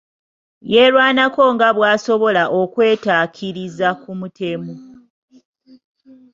Yeerwanako 0.73 1.43
nga 1.55 1.69
bw'asobola 1.75 2.43
okwetaakiriza 2.61 3.89
ku 4.01 4.11
mutemu. 4.19 4.73